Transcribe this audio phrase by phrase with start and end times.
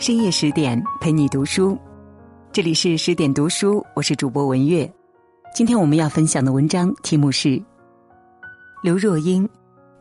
[0.00, 1.78] 深夜十点陪你读书，
[2.52, 4.90] 这里是十点读书，我是主播文月。
[5.54, 7.62] 今天我们要分享的文章题目是
[8.82, 9.46] 刘若英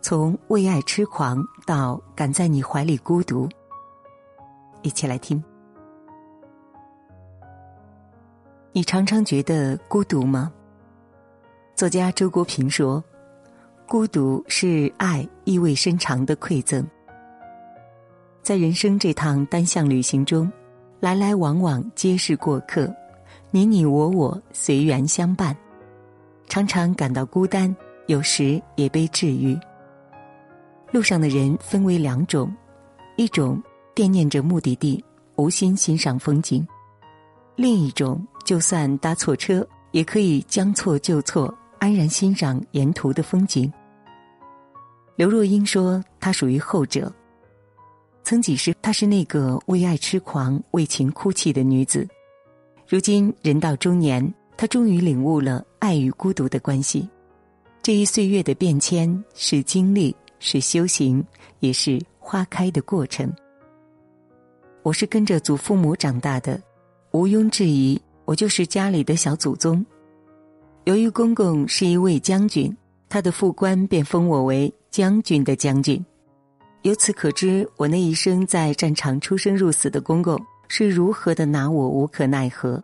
[0.02, 3.50] 从为爱痴狂到敢在你怀里孤独。
[4.84, 5.44] 一起来听。
[8.72, 10.50] 你常常觉得孤独吗？
[11.76, 13.04] 作家周国平说
[13.86, 16.88] ：“孤独是爱意味深长的馈赠。”
[18.42, 20.52] 在人生这趟单向旅行中，
[21.00, 22.92] 来来往往皆是过客，
[23.52, 25.56] 你你我我随缘相伴，
[26.48, 27.74] 常常感到孤单，
[28.08, 29.58] 有时也被治愈。
[30.92, 32.52] 路上的人分为两种，
[33.18, 33.62] 一种
[33.94, 35.04] 惦念着目的地，
[35.36, 36.66] 无心欣赏风景；
[37.56, 43.72] 另一种就算搭错车，也可以将错就错，安然欣赏沿途的风景。
[45.16, 47.14] 刘若英说：“她属于后者。”
[48.30, 52.08] 曾几时，她是那个为爱痴狂、为情哭泣的女子。
[52.88, 57.10] 如今人到中年，她终于领悟了爱与孤独的关系。
[57.82, 61.26] 这一岁月的变迁，是经历，是修行，
[61.60, 63.34] 也是花开的过程。
[64.84, 66.62] 我是跟着祖父母长大的，
[67.14, 69.84] 毋庸置疑，我就是家里的小祖宗。
[70.84, 72.78] 由于公公是一位将军，
[73.10, 76.06] 他的副官便封我为将军的将军。
[76.84, 82.82] 由此可知，我那一生在战场出生入死的公公是如何的拿我无可奈何。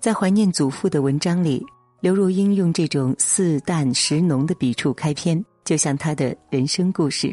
[0.00, 1.62] 在怀念祖父的文章里，
[2.00, 7.30] 刘若英用这种似淡实浓的笔触开篇，就像她的人生故事。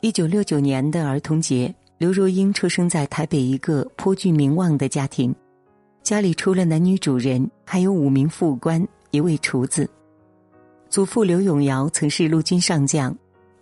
[0.00, 5.34] 一九六九年的儿童节，刘若英出生在台北一个颇具名望的家庭，
[6.02, 9.86] 家里除了男女主人，还有五名副官，一位厨子。
[10.88, 13.14] 祖父刘永尧曾是陆军上将。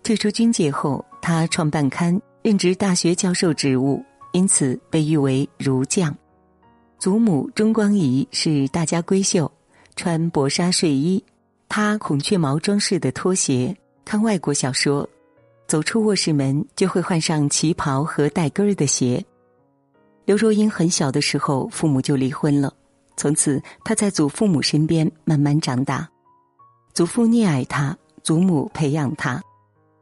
[0.02, 6.16] 退出军界后，他创办刊，任职大学教授职务，因此被誉为“儒将”。
[6.98, 9.50] 祖母钟光仪是大家闺秀，
[9.96, 11.22] 穿薄纱睡衣，
[11.68, 15.08] 她孔雀毛装饰的拖鞋，看外国小说，
[15.66, 19.24] 走出卧室门就会换上旗袍和带跟儿的鞋。
[20.24, 22.72] 刘若英很小的时候，父母就离婚了，
[23.16, 26.08] 从此她在祖父母身边慢慢长大。
[26.92, 29.42] 祖父溺爱她，祖母培养她。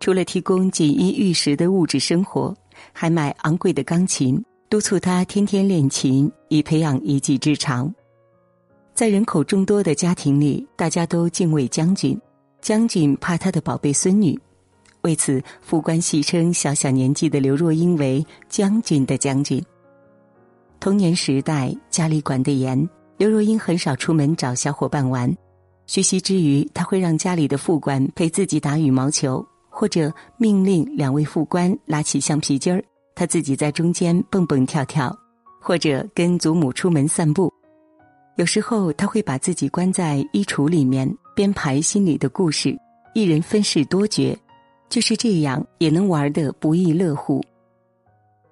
[0.00, 2.54] 除了提供锦衣玉食的物质生活，
[2.92, 7.92] 还买昂贵的钢琴，督促他天天练琴，以培养一技之长。
[8.94, 12.18] 在人口众多的家庭里，大家都敬畏将军，
[12.60, 14.38] 将军怕他的宝贝孙女，
[15.02, 19.62] 为此副官戏称小小年纪的刘若英为“将军的将军”。
[20.80, 25.32] 童年时代家里管得严，刘若英很少出门找小伙伴玩，
[25.86, 29.44] 学习之余，他会让家里的副官陪自己打羽毛球。
[29.78, 32.82] 或者命令两位副官拉起橡皮筋儿，
[33.14, 35.08] 他自己在中间蹦蹦跳跳；
[35.60, 37.48] 或者跟祖母出门散步。
[38.34, 42.76] 有时候他会把自己关在衣橱里面编排心里的故事，
[43.14, 44.36] 一人分饰多角，
[44.88, 47.40] 就是这样也能玩得不亦乐乎。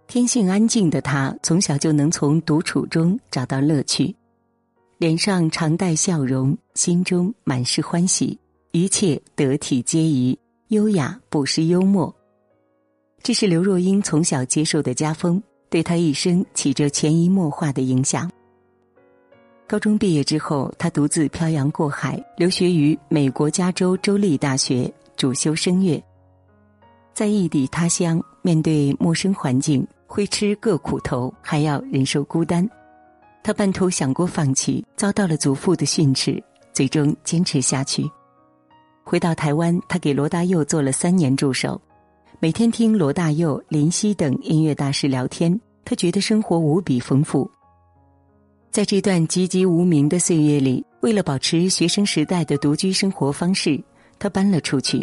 [0.06, 4.14] 天性安静的他，从小就能从独处中找到乐趣，
[4.98, 8.38] 脸上常带笑容，心中满是欢喜，
[8.70, 10.38] 一切得体皆宜。
[10.68, 12.12] 优雅不失幽默，
[13.22, 15.40] 这是刘若英从小接受的家风，
[15.70, 18.28] 对她一生起着潜移默化的影响。
[19.68, 26.02] 高中毕业之后，她独自漂洋过海，留学于美国加州州立大学，主修声乐。
[27.14, 32.68] 在异地他乡，面对陌生环境，会吃各苦头，还要忍受孤单。
[33.44, 38.04] 他半途想过放弃，遭到了祖父的训斥，最终坚持下去。
[39.08, 41.80] 回到台湾，他给罗大佑做了三年助手，
[42.40, 47.48] 每天听罗大佑、林夕等音乐大师聊天，他觉得生活无比丰富。
[48.68, 53.80] 在这段籍籍无名的岁月里，为了保持学生时代的独居生活方式，
[54.18, 54.98] 他搬了出去。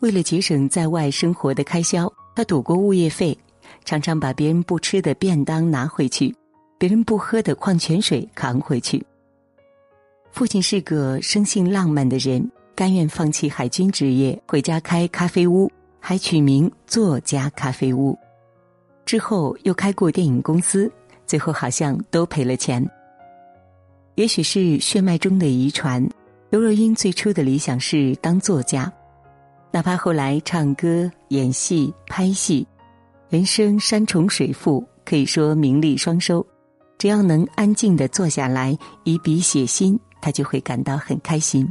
[0.00, 3.36] 为了节省在外生活的开销，他躲过物业费，
[3.86, 6.36] 常常把别人不吃的便当拿回去，
[6.76, 9.02] 别人不喝的矿泉水扛回去。
[10.30, 12.46] 父亲是个生性浪漫的人。
[12.78, 18.16] 甘愿放弃海军职业，回家开咖啡屋，还取名“作家咖啡屋”。
[19.04, 20.88] 之后又开过电影公司，
[21.26, 22.88] 最后好像都赔了钱。
[24.14, 26.08] 也许是血脉中的遗传，
[26.50, 28.92] 刘若英最初的理想是当作家，
[29.72, 32.64] 哪怕后来唱歌、演戏、拍戏，
[33.28, 36.46] 人生山重水复，可以说名利双收，
[36.96, 41.68] 只要能安静的坐下来，以笔写心，他就会感到很开心。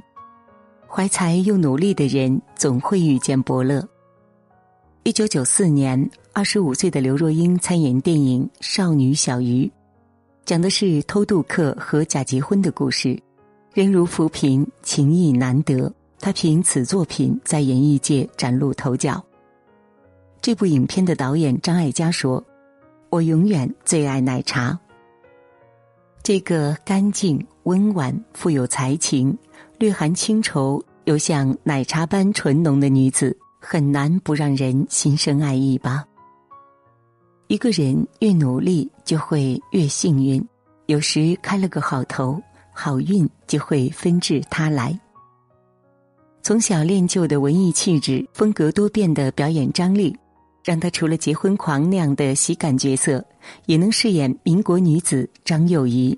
[0.89, 3.87] 怀才又努力的人，总会遇见伯乐。
[5.03, 9.65] 一九九四年，二十五岁的刘若英参演电影《少女小鱼》，
[10.45, 13.17] 讲的是偷渡客和假结婚的故事。
[13.73, 15.93] 人如浮萍，情意难得。
[16.19, 19.23] 她凭此作品在演艺界崭露头角。
[20.41, 22.43] 这部影片的导演张艾嘉说
[23.11, 24.77] ：“我永远最爱奶茶。
[26.23, 29.37] 这个干净、温婉、富有才情、
[29.79, 36.05] 略含清愁又像奶茶般纯浓的女子。”很难不让人心生爱意吧。
[37.47, 40.41] 一个人越努力，就会越幸运。
[40.85, 42.41] 有时开了个好头，
[42.71, 44.97] 好运就会纷至沓来。
[46.43, 50.15] 从小练就的文艺气质，风格多变的表演张力，
[50.63, 53.25] 让他除了结婚狂那样的喜感角色，
[53.65, 56.17] 也能饰演民国女子张幼仪。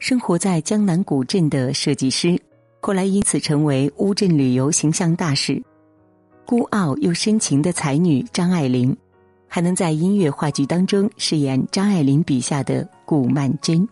[0.00, 2.40] 生活在江南古镇的设计师，
[2.80, 5.62] 后来因此成为乌镇旅游形象大使。
[6.46, 8.96] 孤傲又深情的才女张爱玲，
[9.46, 13.86] 还能在音乐话剧当中饰演张爱玲笔下的顾曼桢。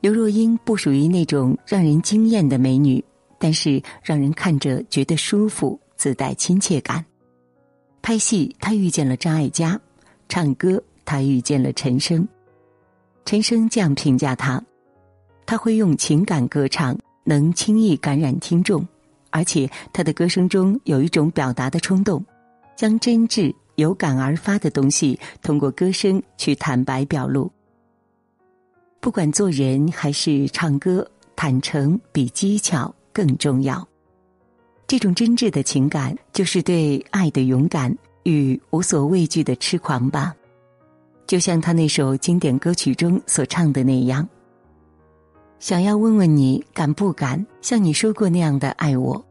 [0.00, 3.02] 刘若英不属于那种让人惊艳的美女，
[3.38, 7.04] 但是让人看着觉得舒服，自带亲切感。
[8.02, 9.78] 拍戏，她遇见了张艾嘉；
[10.28, 12.26] 唱歌，她遇见了陈升。
[13.24, 14.62] 陈升这样评价她：
[15.46, 16.98] 她会用情感歌唱，
[17.30, 18.84] 能轻易感染听众。
[19.30, 22.24] 而且他的歌声中有一种表达的冲动，
[22.74, 27.48] 将真挚有感而发的东西通过歌声去坦白表露。
[28.98, 33.86] 不管做人还是唱歌，坦诚比技巧更重要。
[34.88, 40.34] 这种真挚的情感，就是对爱的勇敢与无所畏惧的痴狂吧。
[41.28, 44.28] 就像他那首经典歌曲中所唱的那样。
[45.60, 49.22] 想要问问你敢不敢像你说过那样的爱我？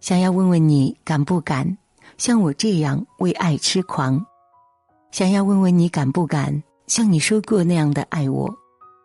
[0.00, 1.78] 想要问问你敢不敢
[2.18, 4.22] 像我这样为爱痴狂？
[5.12, 8.54] 想要问问你敢不敢像你说过那样的爱我？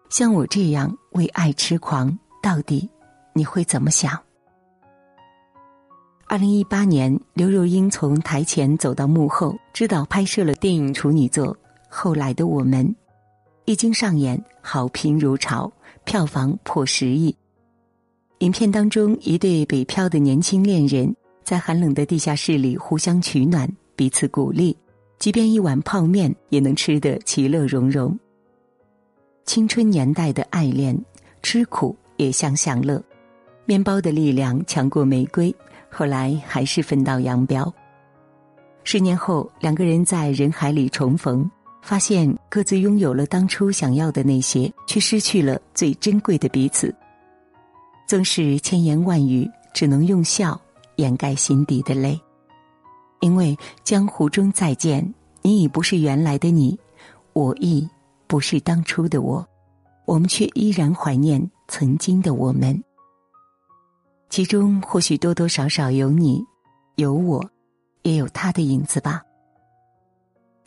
[0.09, 2.89] 像我这样为爱痴狂，到底
[3.31, 4.19] 你会怎么想？
[6.27, 11.47] 二零一八年，刘若英从台前走到幕后，指导拍摄了电影处女作
[11.87, 12.85] 《后来的我们》，
[13.63, 15.71] 一经上演，好评如潮。
[16.07, 17.35] 票房破十亿。
[18.39, 21.13] 影片当中，一对北漂的年轻恋人
[21.43, 24.73] 在寒冷的地下室里互相取暖，彼此鼓励，
[25.19, 28.17] 即便一碗泡面也能吃得其乐融融。
[29.43, 30.97] 青春年代的爱恋，
[31.43, 33.03] 吃苦也像享乐。
[33.65, 35.53] 面包的力量强过玫瑰，
[35.89, 37.69] 后来还是分道扬镳。
[38.85, 41.51] 十年后，两个人在人海里重逢。
[41.87, 46.93] 发现各自拥有了当初想要的那些，却失去了最珍贵的彼此。
[48.05, 50.59] 纵使千言万语，只能用笑
[50.97, 52.19] 掩盖心底的泪。
[53.21, 56.77] 因为江湖中再见，你已不是原来的你，
[57.31, 57.87] 我亦
[58.27, 59.47] 不是当初的我，
[60.03, 62.83] 我们却依然怀念曾经的我们。
[64.29, 66.43] 其中或许多多少少有你，
[66.97, 67.49] 有我，
[68.01, 69.21] 也有他的影子吧。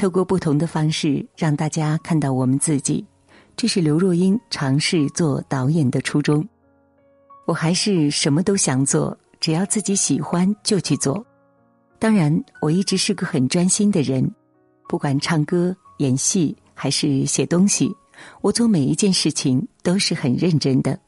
[0.00, 3.04] 透过不同的方式让大家看到我们自己，
[3.54, 6.42] 这是刘若英尝试做导演的初衷。
[7.44, 11.22] 我还是什么都想做，只要自己喜欢就去做。
[11.98, 14.26] 当然，我一直是个很专心的人，
[14.88, 17.94] 不管唱歌、演戏还是写东西，
[18.40, 20.98] 我做每一件事情都是很认真的。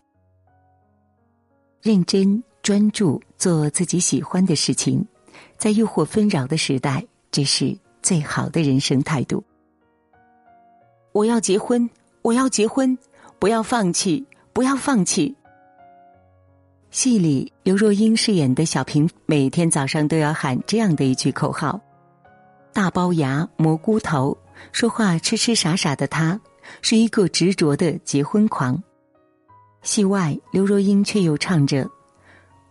[1.81, 5.03] 认真专注做自己喜欢的事情，
[5.57, 7.75] 在诱惑纷扰的时代，这是。
[8.03, 9.43] 最好的人生态度。
[11.13, 11.89] 我要结婚，
[12.23, 12.97] 我要结婚，
[13.39, 15.35] 不要放弃，不要放弃。
[16.91, 21.81] 戏里刘若英饰演的小平，每天早上都要喊这样的一句口号
[22.73, 24.37] ：“大龅牙，蘑菇头，
[24.73, 26.39] 说话痴痴傻傻的他，
[26.83, 28.83] 是一个执着的结婚狂。”
[29.83, 31.89] 戏外，刘若英却又唱着：“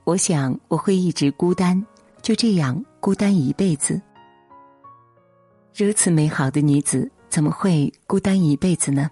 [0.05, 1.83] 我想我会一直孤单，
[2.21, 3.99] 就这样孤单一辈子。”
[5.83, 9.09] 如此美好的女子，怎么会孤单一辈子呢？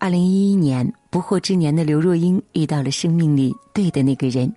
[0.00, 4.52] 二零一一年，不惑之年的刘若英遇到了生命里对的那个人。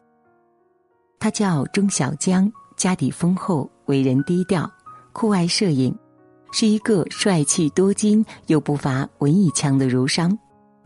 [1.19, 4.67] 他叫钟小江，家底丰厚，为人低调，
[5.13, 5.95] 酷爱摄影，
[6.51, 10.35] 是一个帅气多金又不乏文艺腔的儒商，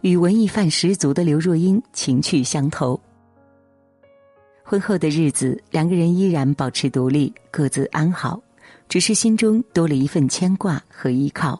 [0.01, 2.99] 与文艺范十足的刘若英情趣相投。
[4.61, 8.41] 婚后的日子，两个人依然保持独立，各自安好。
[8.91, 11.57] 只是心中多了一份牵挂和依靠。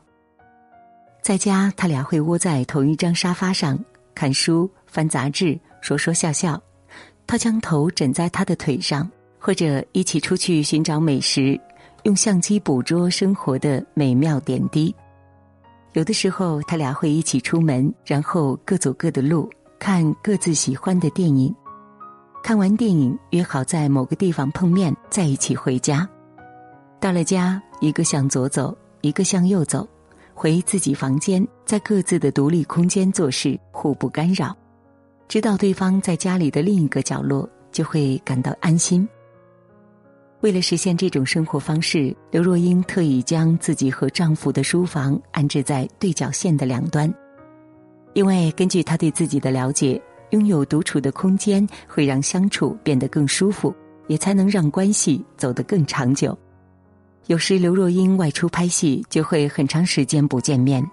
[1.22, 3.80] 在家，他俩会窝在同一张沙发上
[4.14, 6.62] 看书、翻杂志，说说笑笑。
[7.26, 9.10] 他将头枕在他的腿上，
[9.40, 11.58] 或者一起出去寻找美食，
[12.04, 14.94] 用相机捕捉生活的美妙点滴。
[15.94, 21.56] 有的时候，他俩会一起出门，然后各走各的路，看各自喜欢的电影。
[22.44, 26.06] 看完电影，约好在某个地方碰面，再一起回家。
[27.02, 29.90] 到了家，一个向左走，一个向右走，
[30.36, 34.56] 回自己房间，在各自的独立空间做事，互不干扰。
[35.28, 39.10] 知道对方在家里的另一个角落，就会感到安心。
[40.42, 47.12] 为了实现这种生活方式，刘若英特意将自己和丈夫的书房安置在对角线的两端，
[48.14, 53.74] 因为根据她对自己的了解，拥有独处的空间会让相处变得更舒服，
[54.06, 56.38] 也才能让关系走得更长久。
[57.28, 60.84] 有时刘若英外出拍戏，就会很长时间不见面，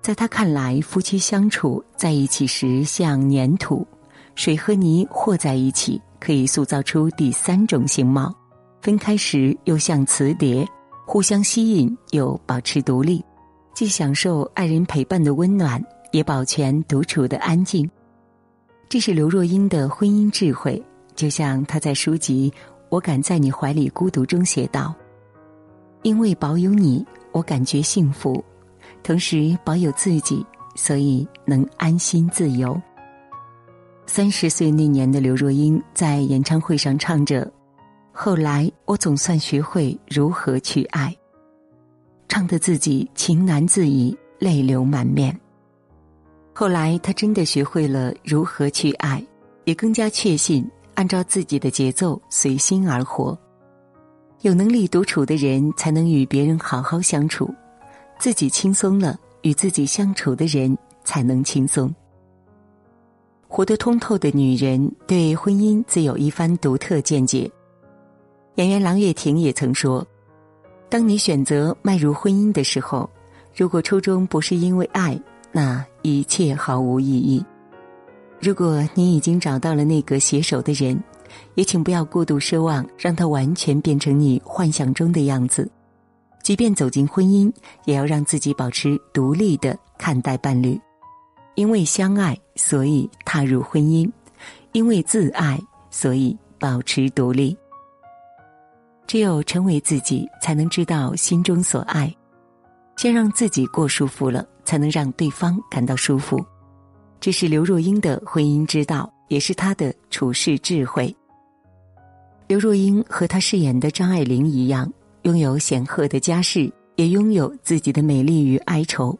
[0.00, 3.86] 在她看来，夫妻相处在一起时像粘土，
[4.34, 8.34] 水和泥和在一起，可以塑造出第三种形貌。
[8.80, 10.66] 分开时又像磁碟，
[11.04, 13.22] 互相吸引又保持独立，
[13.74, 17.90] 既享受爱人陪伴的温暖，也保全独处的安静。
[18.88, 20.80] 这是刘若英的婚姻智慧，
[21.16, 22.50] 就像她在书籍
[22.88, 24.94] 《我敢在你怀里孤独》中写道
[26.06, 28.40] ：“因为保有你，我感觉幸福；
[29.02, 30.46] 同时保有自己，
[30.76, 32.80] 所以能安心自由。”
[34.06, 37.52] 三十岁那年的刘若英在演唱会上唱着。
[38.12, 41.12] 后来，我总算学会如何去爱，
[42.28, 45.36] 唱得自己情难自已，泪流满面。
[46.54, 49.20] 后来，他真的学会了如何去爱，
[49.64, 53.36] 也更加确信按照自己的节奏随心而活。
[54.42, 57.46] 有能力独处的人，才能与别人好好相处；
[58.18, 61.92] 自己轻松了，与自己相处的人才能轻松。
[63.48, 67.50] 活得通透的女人，对婚姻自有一番独特见解。
[68.56, 70.06] 演员郎月婷也曾说
[70.90, 73.08] ：“当你选择迈入婚姻的时候，
[73.54, 75.18] 如果初衷不是因为爱，
[75.52, 77.44] 那一切毫无意义。
[78.40, 81.02] 如果你已经找到了那个携手的人，
[81.54, 85.70] 也请不要过度奢望让他完全变成你幻想中的样子。
[86.42, 87.52] 即便走进婚姻，
[87.84, 90.80] 也要让自己保持独立的看待伴侣，
[91.56, 94.08] 因为相爱，所以踏入婚姻；
[94.72, 97.56] 因为自爱，所以保持独立。”
[99.08, 102.14] 只有成为自己，才能知道心中所爱。
[102.96, 106.44] 先让自己过舒服了，才能让对方感到舒服。
[107.20, 111.14] 这是刘若英的婚姻之道，也是她的处世智慧。
[112.48, 119.18] 刘若英和她饰演的张爱玲一样，拥有显赫的家世，也拥有自己的美丽与哀愁，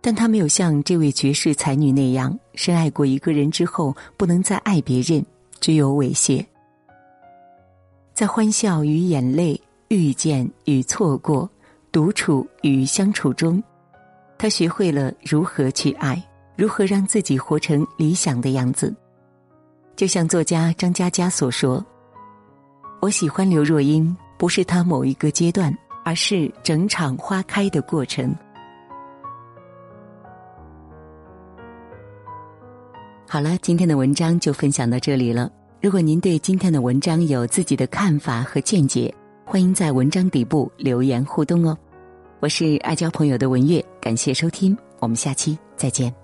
[0.00, 5.24] 但她没有像这位绝世才女那样，深爱过一个人之后不能再爱别人，
[5.60, 6.44] 只有猥亵。
[8.14, 11.48] 在欢笑与眼泪、遇见与错过、
[11.92, 13.62] 独处与相处中，
[14.38, 16.22] 她学会了如何去爱，
[16.56, 18.94] 如何让自己活成理想的样子。
[19.94, 21.84] 就像作家张嘉佳所说
[23.00, 28.34] ：“我喜欢刘若英，不是她某一个阶段，而是整场花开的过程。”
[33.26, 35.50] 好了，今天的文章就分享到这里了。
[35.80, 39.14] 如果您对今天的文章有自己的看法和见解，
[39.46, 41.78] 欢迎在文章底部留言互动哦。
[42.40, 46.19] 我是爱交朋友的文月，感谢收听，我们下期再见。